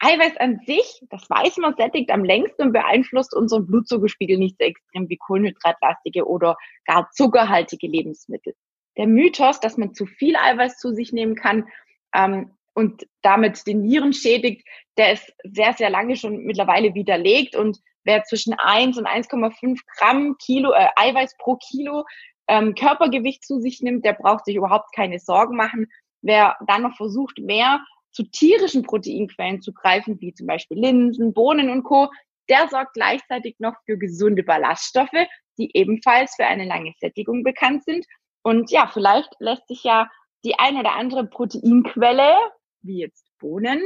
Eiweiß 0.00 0.36
an 0.36 0.60
sich, 0.64 1.02
das 1.10 1.28
weiß 1.28 1.56
man, 1.56 1.74
sättigt 1.76 2.10
am 2.10 2.24
längsten 2.24 2.62
und 2.62 2.72
beeinflusst 2.72 3.34
unseren 3.34 3.66
Blutzuckerspiegel 3.66 4.38
nicht 4.38 4.56
so 4.58 4.64
extrem 4.64 5.08
wie 5.08 5.16
kohlenhydratlastige 5.16 6.26
oder 6.26 6.56
gar 6.84 7.10
zuckerhaltige 7.10 7.88
Lebensmittel. 7.88 8.54
Der 8.96 9.08
Mythos, 9.08 9.58
dass 9.58 9.76
man 9.76 9.94
zu 9.94 10.06
viel 10.06 10.36
Eiweiß 10.36 10.78
zu 10.78 10.94
sich 10.94 11.12
nehmen 11.12 11.34
kann, 11.34 11.66
ähm, 12.14 12.52
und 12.78 13.08
damit 13.22 13.66
den 13.66 13.82
Nieren 13.82 14.12
schädigt, 14.12 14.64
der 14.98 15.12
ist 15.12 15.34
sehr, 15.42 15.72
sehr 15.72 15.90
lange 15.90 16.14
schon 16.14 16.44
mittlerweile 16.44 16.94
widerlegt. 16.94 17.56
Und 17.56 17.78
wer 18.04 18.22
zwischen 18.22 18.54
1 18.54 18.96
und 18.98 19.08
1,5 19.08 19.80
Gramm 19.96 20.36
Kilo 20.38 20.70
äh, 20.70 20.86
Eiweiß 20.94 21.36
pro 21.38 21.56
Kilo 21.56 22.04
ähm, 22.46 22.76
Körpergewicht 22.76 23.44
zu 23.44 23.58
sich 23.58 23.82
nimmt, 23.82 24.04
der 24.04 24.12
braucht 24.12 24.44
sich 24.44 24.54
überhaupt 24.54 24.94
keine 24.94 25.18
Sorgen 25.18 25.56
machen. 25.56 25.88
Wer 26.22 26.56
dann 26.66 26.82
noch 26.82 26.96
versucht, 26.96 27.38
mehr 27.38 27.84
zu 28.12 28.24
tierischen 28.24 28.82
Proteinquellen 28.82 29.60
zu 29.60 29.72
greifen, 29.72 30.20
wie 30.20 30.34
zum 30.34 30.46
Beispiel 30.46 30.78
Linsen, 30.78 31.32
Bohnen 31.32 31.70
und 31.70 31.84
Co., 31.84 32.08
der 32.48 32.68
sorgt 32.68 32.94
gleichzeitig 32.94 33.56
noch 33.58 33.74
für 33.84 33.98
gesunde 33.98 34.42
Ballaststoffe, 34.42 35.26
die 35.58 35.70
ebenfalls 35.74 36.34
für 36.34 36.46
eine 36.46 36.64
lange 36.64 36.94
Sättigung 36.98 37.42
bekannt 37.42 37.84
sind. 37.84 38.06
Und 38.42 38.70
ja, 38.70 38.86
vielleicht 38.92 39.30
lässt 39.38 39.68
sich 39.68 39.84
ja 39.84 40.08
die 40.44 40.58
ein 40.58 40.76
oder 40.76 40.94
andere 40.94 41.26
Proteinquelle 41.26 42.36
wie 42.82 43.00
jetzt 43.00 43.26
Bohnen 43.38 43.82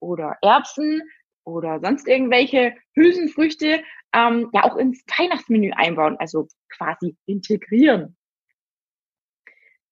oder 0.00 0.36
Erbsen 0.40 1.02
oder 1.44 1.80
sonst 1.80 2.08
irgendwelche 2.08 2.74
Hülsenfrüchte 2.94 3.82
ähm, 4.14 4.50
ja 4.52 4.64
auch 4.64 4.76
ins 4.76 5.02
Weihnachtsmenü 5.18 5.72
einbauen, 5.72 6.16
also 6.18 6.48
quasi 6.70 7.16
integrieren. 7.26 8.15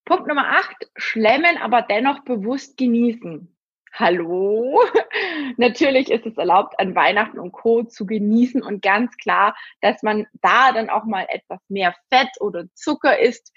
Punkt 0.04 0.26
Nummer 0.26 0.46
acht, 0.50 0.90
schlemmen, 0.96 1.56
aber 1.56 1.80
dennoch 1.80 2.24
bewusst 2.24 2.76
genießen. 2.76 3.56
Hallo? 3.94 4.82
Natürlich 5.56 6.10
ist 6.10 6.26
es 6.26 6.36
erlaubt, 6.36 6.78
an 6.78 6.94
Weihnachten 6.94 7.38
und 7.38 7.52
Co. 7.52 7.84
zu 7.84 8.04
genießen 8.04 8.62
und 8.62 8.82
ganz 8.82 9.16
klar, 9.16 9.56
dass 9.80 10.02
man 10.02 10.26
da 10.42 10.72
dann 10.72 10.90
auch 10.90 11.04
mal 11.04 11.26
etwas 11.30 11.60
mehr 11.68 11.94
Fett 12.10 12.28
oder 12.40 12.66
Zucker 12.74 13.18
isst, 13.18 13.52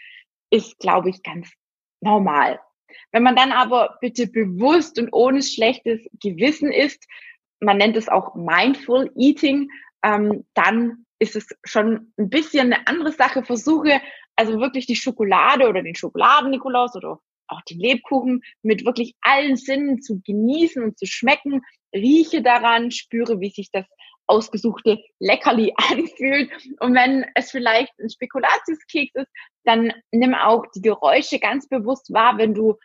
ist, 0.50 0.80
glaube 0.80 1.10
ich, 1.10 1.22
ganz 1.22 1.52
normal. 2.00 2.60
Wenn 3.12 3.24
man 3.24 3.36
dann 3.36 3.52
aber 3.52 3.98
bitte 4.00 4.28
bewusst 4.28 5.00
und 5.00 5.12
ohne 5.12 5.42
schlechtes 5.42 6.08
Gewissen 6.22 6.72
isst, 6.72 7.06
man 7.60 7.78
nennt 7.78 7.98
es 7.98 8.08
auch 8.08 8.36
Mindful 8.36 9.12
Eating, 9.18 9.70
ähm, 10.04 10.46
dann 10.54 11.06
ist 11.20 11.36
es 11.36 11.48
schon 11.64 12.14
ein 12.18 12.30
bisschen 12.30 12.72
eine 12.72 12.88
andere 12.88 13.12
Sache. 13.12 13.44
Versuche 13.44 14.02
also 14.38 14.60
wirklich 14.60 14.86
die 14.86 14.96
Schokolade 14.96 15.68
oder 15.68 15.82
den 15.84 15.96
Schokoladen-Nikolaus 15.96 16.96
oder 16.96 17.20
auch 17.48 17.62
den 17.70 17.80
Lebkuchen 17.80 18.42
mit 18.62 18.86
wirklich 18.86 19.16
allen 19.22 19.56
Sinnen 19.56 20.02
zu 20.02 20.22
genießen 20.26 20.84
und 20.84 20.98
zu 20.98 21.06
schmecken. 21.06 21.62
Rieche 21.94 22.42
daran, 22.42 22.92
spüre, 22.92 23.40
wie 23.40 23.50
sich 23.50 23.72
das 23.72 23.86
ausgesuchte 24.28 25.00
Leckerli 25.20 25.74
anfühlt. 25.92 26.52
Und 26.80 26.94
wenn 26.94 27.26
es 27.36 27.52
vielleicht 27.52 27.98
ein 28.00 28.10
Spekulatiuskeks 28.10 29.16
ist, 29.16 29.32
dann 29.64 29.94
nimm 30.12 30.34
auch 30.36 30.66
die 30.76 30.82
Geräusche 30.82 31.40
ganz 31.40 31.68
bewusst 31.68 32.14
wahr, 32.14 32.38
wenn 32.38 32.54
du 32.54 32.76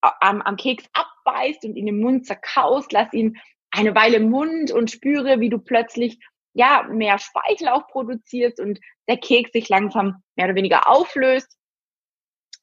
am, 0.00 0.42
am 0.42 0.56
Keks 0.56 0.84
abbeißt 0.92 1.64
und 1.64 1.76
ihn 1.76 1.88
im 1.88 2.00
Mund 2.00 2.26
zerkaust, 2.26 2.92
lass 2.92 3.12
ihn 3.12 3.36
eine 3.70 3.94
Weile 3.94 4.16
im 4.16 4.30
Mund 4.30 4.70
und 4.70 4.90
spüre, 4.90 5.40
wie 5.40 5.50
du 5.50 5.58
plötzlich 5.58 6.18
ja 6.56 6.86
mehr 6.90 7.18
Speichel 7.18 7.68
auch 7.68 7.86
produzierst 7.86 8.58
und 8.60 8.80
der 9.08 9.18
Keks 9.18 9.52
sich 9.52 9.68
langsam 9.68 10.22
mehr 10.36 10.46
oder 10.46 10.54
weniger 10.54 10.88
auflöst. 10.88 11.56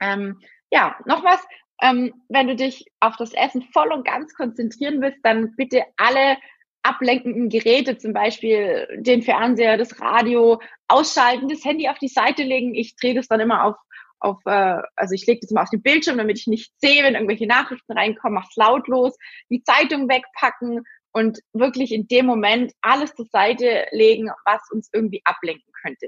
Ähm, 0.02 0.40
ja, 0.72 0.98
noch 1.06 1.24
was. 1.24 1.40
Ähm, 1.82 2.14
wenn 2.28 2.48
du 2.48 2.56
dich 2.56 2.86
auf 3.00 3.16
das 3.18 3.34
Essen 3.34 3.62
voll 3.72 3.92
und 3.92 4.06
ganz 4.06 4.34
konzentrieren 4.34 5.02
willst, 5.02 5.20
dann 5.24 5.56
bitte 5.56 5.84
alle 5.98 6.38
ablenkenden 6.82 7.50
Geräte, 7.50 7.98
zum 7.98 8.14
Beispiel 8.14 8.88
den 9.00 9.22
Fernseher, 9.22 9.78
das 9.78 10.02
Radio, 10.02 10.60
ausschalten, 10.88 11.48
das 11.48 11.64
Handy 11.64 11.88
auf 11.88 12.00
die 12.00 12.10
Seite 12.10 12.44
legen. 12.44 12.76
Ich 12.76 12.96
drehe 12.96 13.14
das 13.14 13.28
dann 13.28 13.40
immer 13.40 13.64
auf 13.64 13.76
auf, 14.24 14.40
äh, 14.46 14.82
also 14.96 15.14
ich 15.14 15.28
lege 15.28 15.42
das 15.42 15.52
mal 15.52 15.64
auf 15.64 15.70
den 15.70 15.82
Bildschirm, 15.82 16.18
damit 16.18 16.40
ich 16.40 16.48
nicht 16.48 16.72
sehe, 16.80 17.04
wenn 17.04 17.14
irgendwelche 17.14 17.46
Nachrichten 17.46 17.92
reinkommen, 17.92 18.36
mach's 18.36 18.56
lautlos, 18.56 19.18
die 19.50 19.64
Zeitung 19.64 20.08
wegpacken 20.08 20.84
und 21.14 21.40
wirklich 21.54 21.92
in 21.94 22.08
dem 22.08 22.26
Moment 22.26 22.74
alles 22.82 23.14
zur 23.14 23.26
Seite 23.26 23.86
legen, 23.92 24.30
was 24.46 24.62
uns 24.72 24.90
irgendwie 24.92 25.22
ablenken 25.24 25.72
könnte. 25.82 26.08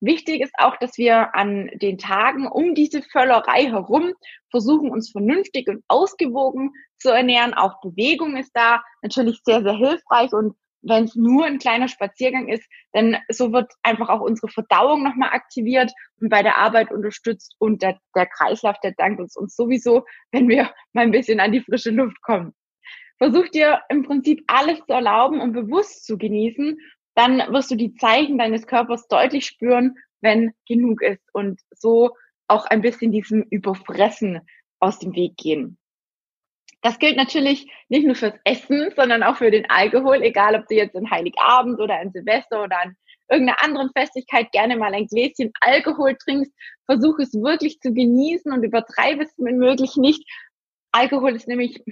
Wichtig 0.00 0.40
ist 0.42 0.54
auch, 0.58 0.76
dass 0.76 0.96
wir 0.96 1.34
an 1.34 1.70
den 1.74 1.98
Tagen 1.98 2.46
um 2.46 2.74
diese 2.74 3.02
Völlerei 3.02 3.64
herum 3.64 4.12
versuchen, 4.50 4.90
uns 4.90 5.10
vernünftig 5.10 5.68
und 5.68 5.82
ausgewogen 5.88 6.70
zu 6.98 7.10
ernähren. 7.10 7.52
Auch 7.52 7.80
Bewegung 7.80 8.36
ist 8.36 8.52
da 8.54 8.80
natürlich 9.02 9.40
sehr, 9.42 9.62
sehr 9.62 9.76
hilfreich 9.76 10.32
und 10.32 10.54
wenn 10.82 11.04
es 11.04 11.16
nur 11.16 11.44
ein 11.44 11.58
kleiner 11.58 11.88
Spaziergang 11.88 12.48
ist, 12.48 12.64
denn 12.94 13.16
so 13.28 13.52
wird 13.52 13.72
einfach 13.82 14.08
auch 14.08 14.20
unsere 14.20 14.48
Verdauung 14.48 15.02
nochmal 15.02 15.30
aktiviert 15.30 15.92
und 16.20 16.28
bei 16.28 16.42
der 16.42 16.58
Arbeit 16.58 16.92
unterstützt 16.92 17.56
und 17.58 17.82
der, 17.82 17.98
der 18.14 18.26
Kreislauf, 18.26 18.78
der 18.80 18.92
dankt 18.96 19.20
uns, 19.20 19.36
uns 19.36 19.56
sowieso, 19.56 20.04
wenn 20.30 20.48
wir 20.48 20.70
mal 20.92 21.02
ein 21.02 21.10
bisschen 21.10 21.40
an 21.40 21.50
die 21.50 21.62
frische 21.62 21.90
Luft 21.90 22.20
kommen. 22.22 22.54
Versuch 23.18 23.48
dir 23.48 23.80
im 23.88 24.04
Prinzip 24.04 24.42
alles 24.46 24.78
zu 24.86 24.92
erlauben 24.92 25.40
und 25.40 25.52
bewusst 25.52 26.06
zu 26.06 26.16
genießen, 26.16 26.78
dann 27.14 27.38
wirst 27.52 27.70
du 27.70 27.74
die 27.74 27.94
Zeichen 27.94 28.38
deines 28.38 28.66
Körpers 28.66 29.08
deutlich 29.08 29.46
spüren, 29.46 29.96
wenn 30.20 30.52
genug 30.66 31.02
ist 31.02 31.22
und 31.32 31.60
so 31.70 32.10
auch 32.46 32.66
ein 32.66 32.80
bisschen 32.80 33.12
diesem 33.12 33.42
Überfressen 33.50 34.40
aus 34.80 34.98
dem 34.98 35.14
Weg 35.14 35.36
gehen. 35.36 35.78
Das 36.80 37.00
gilt 37.00 37.16
natürlich 37.16 37.66
nicht 37.88 38.06
nur 38.06 38.14
fürs 38.14 38.38
Essen, 38.44 38.92
sondern 38.94 39.24
auch 39.24 39.36
für 39.36 39.50
den 39.50 39.68
Alkohol, 39.68 40.22
egal 40.22 40.54
ob 40.54 40.68
du 40.68 40.76
jetzt 40.76 40.94
an 40.94 41.10
Heiligabend 41.10 41.80
oder 41.80 41.98
an 41.98 42.12
Silvester 42.12 42.62
oder 42.62 42.80
an 42.80 42.96
irgendeiner 43.28 43.62
anderen 43.62 43.90
Festigkeit 43.96 44.52
gerne 44.52 44.76
mal 44.76 44.94
ein 44.94 45.06
Gläschen 45.06 45.50
Alkohol 45.60 46.16
trinkst. 46.16 46.52
Versuch 46.86 47.18
es 47.18 47.34
wirklich 47.34 47.80
zu 47.80 47.92
genießen 47.92 48.52
und 48.52 48.62
übertreibe 48.62 49.24
es 49.24 49.34
wenn 49.38 49.58
möglich 49.58 49.96
nicht. 49.96 50.22
Alkohol 50.92 51.34
ist 51.34 51.48
nämlich 51.48 51.82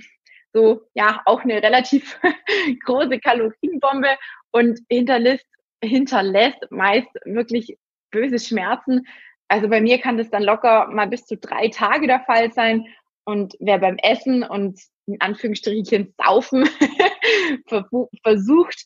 so, 0.57 0.81
ja, 0.95 1.21
auch 1.27 1.43
eine 1.43 1.63
relativ 1.63 2.19
große 2.87 3.19
Kalorienbombe 3.19 4.17
und 4.53 4.81
hinterlässt, 4.89 5.45
hinterlässt 5.85 6.59
meist 6.71 7.09
wirklich 7.27 7.77
böse 8.11 8.39
Schmerzen. 8.39 9.07
Also 9.49 9.69
bei 9.69 9.83
mir 9.83 10.01
kann 10.01 10.17
das 10.17 10.31
dann 10.31 10.43
locker 10.43 10.89
mal 10.89 11.09
bis 11.09 11.27
zu 11.27 11.37
drei 11.37 11.69
Tage 11.69 12.07
der 12.07 12.21
Fall 12.21 12.53
sein. 12.55 12.87
Und 13.25 13.55
wer 13.61 13.79
beim 13.79 13.99
Essen 13.99 14.45
und 14.45 14.81
in 15.07 15.21
Anführungsstrichen 15.21 16.15
Saufen 16.17 16.67
versucht, 18.23 18.85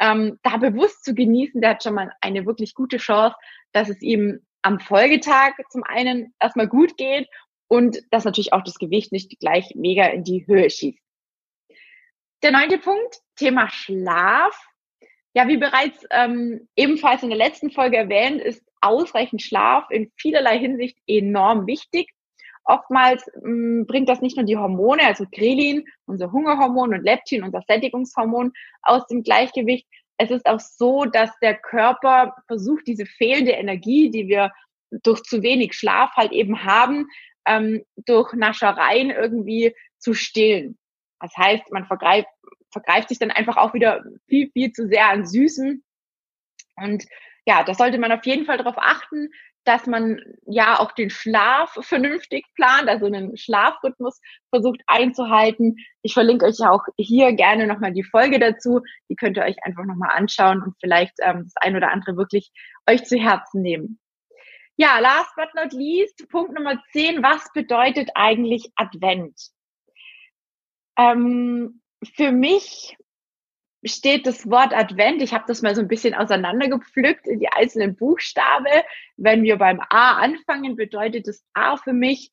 ähm, 0.00 0.40
da 0.42 0.56
bewusst 0.56 1.04
zu 1.04 1.14
genießen, 1.14 1.60
der 1.60 1.70
hat 1.70 1.84
schon 1.84 1.94
mal 1.94 2.10
eine 2.20 2.46
wirklich 2.46 2.74
gute 2.74 2.96
Chance, 2.96 3.36
dass 3.72 3.88
es 3.88 4.02
ihm 4.02 4.40
am 4.62 4.80
Folgetag 4.80 5.52
zum 5.70 5.84
einen 5.84 6.34
erstmal 6.40 6.66
gut 6.66 6.96
geht 6.96 7.28
und 7.68 7.98
dass 8.10 8.24
natürlich 8.24 8.52
auch 8.52 8.64
das 8.64 8.78
Gewicht 8.78 9.12
nicht 9.12 9.38
gleich 9.38 9.74
mega 9.76 10.06
in 10.06 10.24
die 10.24 10.44
Höhe 10.48 10.68
schießt. 10.68 10.98
Der 12.42 12.50
neunte 12.50 12.78
Punkt, 12.78 13.20
Thema 13.36 13.70
Schlaf. 13.70 14.58
Ja, 15.32 15.46
wie 15.46 15.58
bereits 15.58 16.04
ähm, 16.10 16.68
ebenfalls 16.74 17.22
in 17.22 17.28
der 17.28 17.38
letzten 17.38 17.70
Folge 17.70 17.96
erwähnt, 17.96 18.42
ist 18.42 18.62
ausreichend 18.80 19.42
Schlaf 19.42 19.88
in 19.90 20.10
vielerlei 20.16 20.58
Hinsicht 20.58 20.98
enorm 21.06 21.68
wichtig. 21.68 22.10
Oftmals 22.64 23.24
mh, 23.40 23.48
mm, 23.48 23.86
bringt 23.86 24.08
das 24.08 24.20
nicht 24.20 24.36
nur 24.36 24.44
die 24.44 24.56
Hormone, 24.56 25.06
also 25.06 25.24
Grelin, 25.30 25.84
unser 26.06 26.32
Hungerhormon 26.32 26.94
und 26.94 27.04
Leptin, 27.04 27.44
unser 27.44 27.62
Sättigungshormon, 27.62 28.52
aus 28.82 29.06
dem 29.06 29.22
Gleichgewicht. 29.22 29.86
Es 30.16 30.32
ist 30.32 30.46
auch 30.46 30.60
so, 30.60 31.04
dass 31.04 31.30
der 31.40 31.54
Körper 31.54 32.34
versucht, 32.48 32.88
diese 32.88 33.06
fehlende 33.06 33.52
Energie, 33.52 34.10
die 34.10 34.26
wir 34.26 34.50
durch 34.90 35.22
zu 35.22 35.42
wenig 35.44 35.74
Schlaf 35.74 36.10
halt 36.16 36.32
eben 36.32 36.64
haben, 36.64 37.06
ähm, 37.46 37.84
durch 38.04 38.32
Naschereien 38.32 39.10
irgendwie 39.10 39.74
zu 39.98 40.12
stillen. 40.12 40.76
Das 41.22 41.36
heißt, 41.36 41.70
man 41.70 41.86
vergreift, 41.86 42.28
vergreift 42.70 43.08
sich 43.08 43.18
dann 43.18 43.30
einfach 43.30 43.56
auch 43.56 43.74
wieder 43.74 44.02
viel, 44.28 44.50
viel 44.52 44.72
zu 44.72 44.88
sehr 44.88 45.08
an 45.08 45.24
Süßen. 45.24 45.82
Und 46.76 47.04
ja, 47.46 47.62
da 47.64 47.74
sollte 47.74 47.98
man 47.98 48.12
auf 48.12 48.26
jeden 48.26 48.44
Fall 48.44 48.58
darauf 48.58 48.76
achten, 48.76 49.28
dass 49.64 49.86
man 49.86 50.20
ja 50.46 50.80
auch 50.80 50.92
den 50.92 51.10
Schlaf 51.10 51.76
vernünftig 51.82 52.44
plant, 52.56 52.88
also 52.88 53.06
einen 53.06 53.36
Schlafrhythmus 53.36 54.20
versucht 54.50 54.80
einzuhalten. 54.88 55.76
Ich 56.02 56.14
verlinke 56.14 56.46
euch 56.46 56.58
auch 56.66 56.82
hier 56.98 57.32
gerne 57.34 57.68
nochmal 57.68 57.92
die 57.92 58.02
Folge 58.02 58.40
dazu. 58.40 58.80
Die 59.08 59.14
könnt 59.14 59.36
ihr 59.36 59.44
euch 59.44 59.56
einfach 59.62 59.84
nochmal 59.84 60.10
anschauen 60.16 60.62
und 60.62 60.74
vielleicht 60.80 61.14
ähm, 61.20 61.44
das 61.44 61.54
ein 61.56 61.76
oder 61.76 61.92
andere 61.92 62.16
wirklich 62.16 62.50
euch 62.90 63.04
zu 63.04 63.16
Herzen 63.16 63.62
nehmen. 63.62 64.00
Ja, 64.76 64.98
last 64.98 65.30
but 65.36 65.54
not 65.54 65.72
least, 65.72 66.28
Punkt 66.28 66.54
Nummer 66.54 66.82
10. 66.90 67.22
Was 67.22 67.52
bedeutet 67.52 68.10
eigentlich 68.14 68.72
Advent? 68.74 69.52
Ähm, 70.96 71.80
für 72.14 72.32
mich 72.32 72.96
steht 73.84 74.26
das 74.26 74.48
Wort 74.48 74.72
Advent, 74.72 75.22
ich 75.22 75.34
habe 75.34 75.44
das 75.46 75.62
mal 75.62 75.74
so 75.74 75.80
ein 75.80 75.88
bisschen 75.88 76.14
auseinandergepflückt 76.14 77.26
in 77.26 77.40
die 77.40 77.48
einzelnen 77.48 77.96
Buchstabe. 77.96 78.70
Wenn 79.16 79.42
wir 79.42 79.56
beim 79.56 79.80
A 79.80 80.18
anfangen, 80.18 80.76
bedeutet 80.76 81.26
das 81.26 81.44
A 81.54 81.76
für 81.76 81.92
mich 81.92 82.30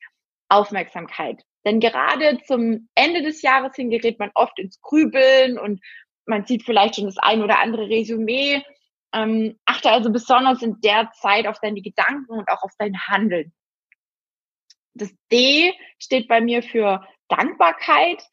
Aufmerksamkeit. 0.50 1.44
Denn 1.66 1.80
gerade 1.80 2.40
zum 2.46 2.90
Ende 2.96 3.22
des 3.22 3.42
Jahres 3.42 3.76
hin 3.76 3.90
gerät 3.90 4.20
man 4.20 4.32
oft 4.34 4.58
ins 4.60 4.80
Grübeln 4.82 5.58
und 5.58 5.82
man 6.26 6.46
sieht 6.46 6.64
vielleicht 6.64 6.96
schon 6.96 7.06
das 7.06 7.18
ein 7.18 7.44
oder 7.44 7.60
andere 7.60 7.90
Resümee. 7.90 8.64
Ähm, 9.12 9.60
achte 9.66 9.90
also 9.90 10.12
besonders 10.12 10.62
in 10.62 10.80
der 10.82 11.12
Zeit 11.14 11.48
auf 11.48 11.60
deine 11.60 11.82
Gedanken 11.82 12.32
und 12.32 12.48
auch 12.50 12.62
auf 12.62 12.72
dein 12.78 12.96
Handeln. 13.08 13.52
Das 14.94 15.12
D 15.32 15.74
steht 15.98 16.28
bei 16.28 16.42
mir 16.42 16.62
für 16.62 17.06
Dankbarkeit 17.28 18.24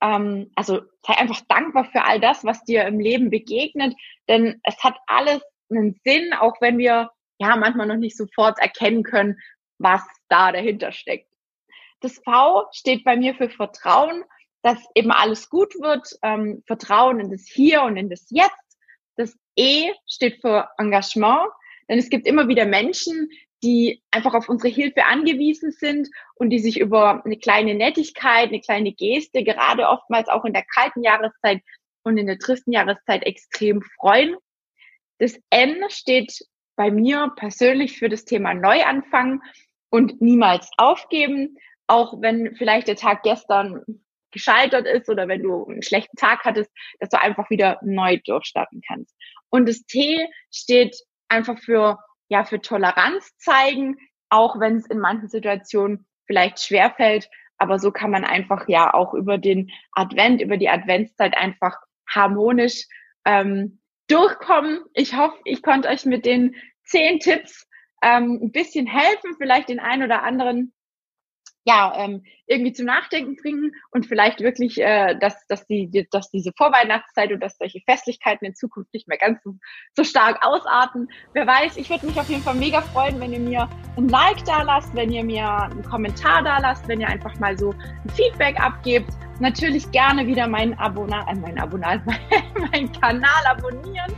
ähm, 0.00 0.50
also 0.54 0.82
sei 1.06 1.14
einfach 1.14 1.40
dankbar 1.48 1.86
für 1.86 2.04
all 2.04 2.20
das, 2.20 2.44
was 2.44 2.64
dir 2.64 2.84
im 2.86 3.00
Leben 3.00 3.30
begegnet, 3.30 3.94
denn 4.28 4.60
es 4.64 4.82
hat 4.82 4.96
alles 5.06 5.42
einen 5.70 5.98
Sinn, 6.04 6.32
auch 6.34 6.60
wenn 6.60 6.78
wir 6.78 7.10
ja 7.38 7.56
manchmal 7.56 7.86
noch 7.86 7.96
nicht 7.96 8.16
sofort 8.16 8.58
erkennen 8.58 9.02
können, 9.02 9.38
was 9.78 10.02
da 10.28 10.52
dahinter 10.52 10.92
steckt. 10.92 11.30
Das 12.00 12.18
V 12.24 12.66
steht 12.72 13.04
bei 13.04 13.16
mir 13.16 13.34
für 13.34 13.50
Vertrauen, 13.50 14.24
dass 14.62 14.78
eben 14.94 15.12
alles 15.12 15.48
gut 15.48 15.74
wird, 15.80 16.08
ähm, 16.22 16.62
Vertrauen 16.66 17.20
in 17.20 17.30
das 17.30 17.46
Hier 17.46 17.82
und 17.82 17.96
in 17.96 18.10
das 18.10 18.26
Jetzt. 18.30 18.78
Das 19.16 19.36
E 19.56 19.92
steht 20.06 20.40
für 20.40 20.68
Engagement, 20.78 21.50
denn 21.88 21.98
es 21.98 22.10
gibt 22.10 22.26
immer 22.26 22.48
wieder 22.48 22.66
Menschen, 22.66 23.30
die 23.66 24.00
einfach 24.12 24.34
auf 24.34 24.48
unsere 24.48 24.72
Hilfe 24.72 25.04
angewiesen 25.06 25.72
sind 25.72 26.08
und 26.36 26.50
die 26.50 26.60
sich 26.60 26.78
über 26.78 27.24
eine 27.24 27.36
kleine 27.36 27.74
Nettigkeit, 27.74 28.48
eine 28.48 28.60
kleine 28.60 28.92
Geste, 28.92 29.42
gerade 29.42 29.88
oftmals 29.88 30.28
auch 30.28 30.44
in 30.44 30.52
der 30.52 30.64
kalten 30.72 31.02
Jahreszeit 31.02 31.62
und 32.04 32.16
in 32.16 32.28
der 32.28 32.38
tristen 32.38 32.70
Jahreszeit 32.70 33.24
extrem 33.24 33.82
freuen. 33.98 34.36
Das 35.18 35.36
N 35.50 35.82
steht 35.88 36.46
bei 36.76 36.92
mir 36.92 37.32
persönlich 37.34 37.98
für 37.98 38.08
das 38.08 38.24
Thema 38.24 38.54
Neuanfang 38.54 39.42
und 39.90 40.20
niemals 40.20 40.70
aufgeben, 40.76 41.56
auch 41.88 42.20
wenn 42.20 42.54
vielleicht 42.54 42.86
der 42.86 42.96
Tag 42.96 43.24
gestern 43.24 43.82
gescheitert 44.30 44.86
ist 44.86 45.08
oder 45.08 45.26
wenn 45.26 45.42
du 45.42 45.64
einen 45.64 45.82
schlechten 45.82 46.16
Tag 46.16 46.44
hattest, 46.44 46.70
dass 47.00 47.08
du 47.08 47.20
einfach 47.20 47.50
wieder 47.50 47.80
neu 47.82 48.20
durchstarten 48.24 48.80
kannst. 48.86 49.16
Und 49.50 49.68
das 49.68 49.82
T 49.86 50.28
steht 50.52 50.96
einfach 51.28 51.58
für 51.58 51.98
ja 52.28 52.44
für 52.44 52.60
Toleranz 52.60 53.36
zeigen, 53.38 53.96
auch 54.28 54.58
wenn 54.60 54.76
es 54.76 54.86
in 54.86 54.98
manchen 54.98 55.28
Situationen 55.28 56.06
vielleicht 56.26 56.60
schwerfällt. 56.60 57.28
Aber 57.58 57.78
so 57.78 57.90
kann 57.90 58.10
man 58.10 58.24
einfach 58.24 58.68
ja 58.68 58.92
auch 58.92 59.14
über 59.14 59.38
den 59.38 59.70
Advent, 59.92 60.42
über 60.42 60.56
die 60.56 60.68
Adventszeit 60.68 61.36
einfach 61.36 61.76
harmonisch 62.08 62.86
ähm, 63.24 63.80
durchkommen. 64.08 64.80
Ich 64.94 65.16
hoffe, 65.16 65.38
ich 65.44 65.62
konnte 65.62 65.88
euch 65.88 66.04
mit 66.04 66.26
den 66.26 66.54
zehn 66.84 67.18
Tipps 67.18 67.66
ähm, 68.02 68.40
ein 68.42 68.52
bisschen 68.52 68.86
helfen, 68.86 69.34
vielleicht 69.38 69.68
den 69.68 69.80
einen 69.80 70.02
oder 70.02 70.22
anderen 70.22 70.72
ja, 71.66 71.92
ähm, 71.96 72.22
irgendwie 72.46 72.72
zum 72.72 72.86
Nachdenken 72.86 73.34
bringen 73.34 73.72
und 73.90 74.06
vielleicht 74.06 74.40
wirklich, 74.40 74.80
äh, 74.80 75.18
dass, 75.18 75.46
dass, 75.48 75.66
die, 75.66 76.06
dass 76.12 76.30
diese 76.30 76.52
Vorweihnachtszeit 76.56 77.32
und 77.32 77.40
dass 77.40 77.58
solche 77.58 77.80
Festlichkeiten 77.80 78.46
in 78.46 78.54
Zukunft 78.54 78.94
nicht 78.94 79.08
mehr 79.08 79.18
ganz 79.18 79.42
so, 79.42 79.56
so 79.96 80.04
stark 80.04 80.38
ausarten. 80.46 81.08
Wer 81.32 81.44
weiß, 81.44 81.76
ich 81.76 81.90
würde 81.90 82.06
mich 82.06 82.18
auf 82.20 82.28
jeden 82.28 82.42
Fall 82.42 82.54
mega 82.54 82.80
freuen, 82.80 83.18
wenn 83.20 83.32
ihr 83.32 83.40
mir 83.40 83.68
ein 83.96 84.08
Like 84.08 84.44
da 84.44 84.62
lasst, 84.62 84.94
wenn 84.94 85.10
ihr 85.10 85.24
mir 85.24 85.44
einen 85.44 85.82
Kommentar 85.82 86.44
da 86.44 86.58
lasst, 86.58 86.86
wenn 86.86 87.00
ihr 87.00 87.08
einfach 87.08 87.36
mal 87.40 87.58
so 87.58 87.72
ein 87.72 88.10
Feedback 88.10 88.60
abgebt. 88.60 89.10
Natürlich 89.40 89.90
gerne 89.90 90.24
wieder 90.24 90.46
meinen 90.46 90.74
Abonat, 90.74 91.26
äh, 91.28 91.34
mein 91.34 91.58
Abonat, 91.58 92.00
meinen 92.70 92.92
Kanal 92.92 93.44
abonnieren 93.44 94.12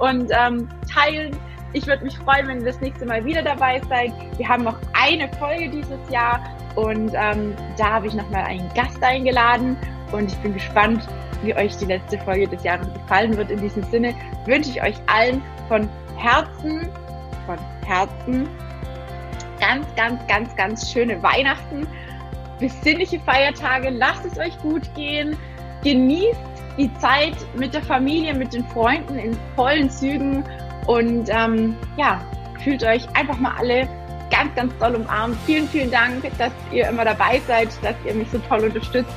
und 0.00 0.32
ähm, 0.36 0.68
teilen. 0.92 1.36
Ich 1.72 1.86
würde 1.86 2.02
mich 2.02 2.18
freuen, 2.18 2.48
wenn 2.48 2.58
ihr 2.58 2.66
das 2.66 2.80
nächste 2.80 3.06
Mal 3.06 3.24
wieder 3.24 3.44
dabei 3.44 3.80
seid. 3.88 4.12
Wir 4.36 4.48
haben 4.48 4.64
noch 4.64 4.76
eine 4.92 5.32
Folge 5.34 5.68
dieses 5.68 6.10
Jahr 6.10 6.42
und 6.76 7.12
ähm, 7.14 7.54
da 7.76 7.90
habe 7.90 8.06
ich 8.06 8.14
nochmal 8.14 8.44
einen 8.44 8.68
Gast 8.74 9.02
eingeladen 9.02 9.76
und 10.12 10.30
ich 10.32 10.38
bin 10.38 10.54
gespannt, 10.54 11.06
wie 11.42 11.54
euch 11.54 11.76
die 11.76 11.86
letzte 11.86 12.18
Folge 12.18 12.48
des 12.48 12.62
Jahres 12.62 12.92
gefallen 12.92 13.36
wird. 13.36 13.50
In 13.50 13.60
diesem 13.60 13.82
Sinne 13.84 14.14
wünsche 14.46 14.70
ich 14.70 14.82
euch 14.82 14.96
allen 15.06 15.42
von 15.68 15.88
Herzen, 16.16 16.88
von 17.46 17.58
Herzen 17.86 18.48
ganz, 19.58 19.86
ganz, 19.94 20.26
ganz, 20.26 20.56
ganz 20.56 20.90
schöne 20.90 21.22
Weihnachten, 21.22 21.86
besinnliche 22.58 23.20
Feiertage. 23.20 23.90
Lasst 23.90 24.24
es 24.24 24.38
euch 24.38 24.58
gut 24.58 24.92
gehen. 24.94 25.36
Genießt 25.84 26.40
die 26.78 26.92
Zeit 26.94 27.36
mit 27.54 27.74
der 27.74 27.82
Familie, 27.82 28.34
mit 28.34 28.52
den 28.52 28.64
Freunden 28.68 29.18
in 29.18 29.36
vollen 29.56 29.90
Zügen 29.90 30.44
und 30.86 31.28
ähm, 31.30 31.76
ja, 31.96 32.20
fühlt 32.62 32.82
euch 32.84 33.06
einfach 33.14 33.38
mal 33.38 33.54
alle 33.58 33.88
ganz, 34.30 34.54
ganz 34.54 34.72
doll 34.78 34.94
umarmt. 34.94 35.36
Vielen, 35.46 35.68
vielen 35.68 35.90
Dank, 35.90 36.24
dass 36.38 36.52
ihr 36.72 36.88
immer 36.88 37.04
dabei 37.04 37.40
seid, 37.46 37.68
dass 37.82 37.94
ihr 38.04 38.14
mich 38.14 38.28
so 38.30 38.38
toll 38.48 38.64
unterstützt. 38.64 39.12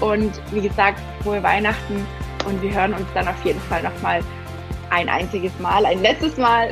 Und 0.00 0.40
wie 0.52 0.60
gesagt, 0.60 1.00
frohe 1.22 1.42
Weihnachten 1.42 2.06
und 2.46 2.62
wir 2.62 2.72
hören 2.72 2.94
uns 2.94 3.06
dann 3.14 3.26
auf 3.26 3.44
jeden 3.44 3.60
Fall 3.62 3.82
nochmal 3.82 4.22
ein 4.90 5.08
einziges 5.08 5.52
Mal, 5.58 5.84
ein 5.84 6.00
letztes 6.00 6.36
Mal 6.36 6.70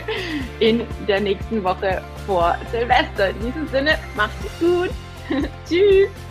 in 0.60 0.82
der 1.06 1.20
nächsten 1.20 1.62
Woche 1.64 2.02
vor 2.26 2.56
Silvester. 2.70 3.30
In 3.30 3.40
diesem 3.46 3.68
Sinne, 3.68 3.98
macht 4.14 4.36
es 4.44 4.58
gut. 4.58 4.90
Tschüss. 5.68 6.27